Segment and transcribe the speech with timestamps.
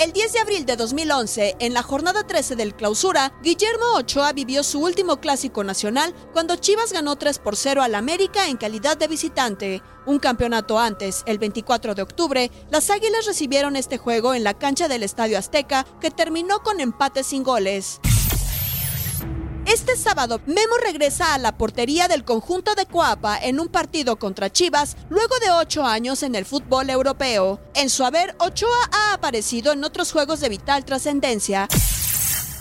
[0.00, 4.62] El 10 de abril de 2011, en la jornada 13 del clausura, Guillermo Ochoa vivió
[4.62, 9.08] su último clásico nacional cuando Chivas ganó 3 por 0 al América en calidad de
[9.08, 9.82] visitante.
[10.06, 14.88] Un campeonato antes, el 24 de octubre, las Águilas recibieron este juego en la cancha
[14.88, 18.00] del Estadio Azteca que terminó con empate sin goles.
[19.72, 24.50] Este sábado, Memo regresa a la portería del conjunto de Coapa en un partido contra
[24.50, 27.60] Chivas luego de ocho años en el fútbol europeo.
[27.76, 31.68] En su haber, Ochoa ha aparecido en otros juegos de vital trascendencia.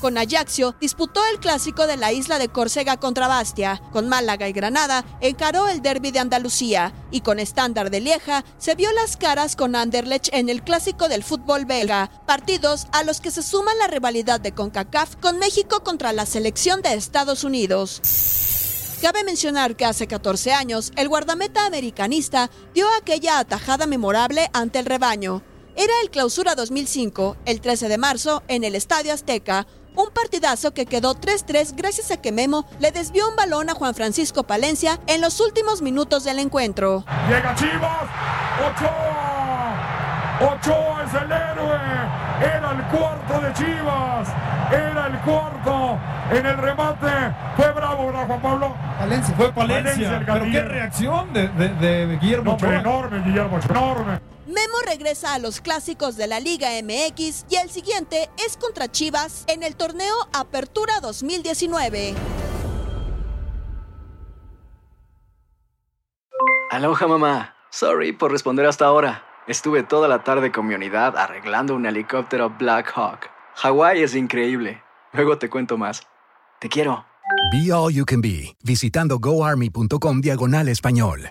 [0.00, 3.80] Con Ajaxio disputó el clásico de la isla de Córcega contra Bastia.
[3.92, 6.92] Con Málaga y Granada encaró el derby de Andalucía.
[7.10, 11.24] Y con Estándar de Lieja se vio las caras con Anderlecht en el clásico del
[11.24, 12.10] fútbol belga.
[12.26, 16.82] Partidos a los que se suma la rivalidad de CONCACAF con México contra la selección
[16.82, 18.00] de Estados Unidos.
[19.00, 24.86] Cabe mencionar que hace 14 años el guardameta americanista dio aquella atajada memorable ante el
[24.86, 25.42] rebaño.
[25.78, 30.86] Era el clausura 2005, el 13 de marzo, en el Estadio Azteca, un partidazo que
[30.86, 35.20] quedó 3-3 gracias a que Memo le desvió un balón a Juan Francisco Palencia en
[35.20, 37.04] los últimos minutos del encuentro.
[37.28, 38.04] Llega Chivas,
[39.16, 39.56] Ochoa.
[40.40, 41.78] Ochoa es el héroe.
[42.40, 44.28] Era el cuarto de Chivas.
[44.70, 45.98] Era el cuarto.
[46.30, 47.06] En el remate
[47.56, 48.74] fue bravo, ¿verdad, Juan Pablo?
[48.98, 49.34] Palencia.
[49.36, 50.16] Fue Palencia, Palencia.
[50.18, 51.74] el Pero qué reacción de, de-
[52.06, 52.74] de Guillermo No, Ochoa.
[52.80, 54.20] enorme, Guillermo Ochoa, enorme.
[54.46, 59.44] Memo regresa a los clásicos de la Liga MX y el siguiente es contra Chivas
[59.48, 62.14] en el torneo Apertura 2019.
[66.70, 67.56] Aloha mamá.
[67.70, 69.24] Sorry por responder hasta ahora.
[69.48, 73.28] Estuve toda la tarde con mi unidad arreglando un helicóptero Black Hawk.
[73.56, 74.80] Hawái es increíble.
[75.12, 76.02] Luego te cuento más.
[76.60, 77.04] Te quiero.
[77.52, 81.30] Be All You Can Be, visitando goarmy.com diagonal español.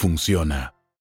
[0.00, 0.79] funciona.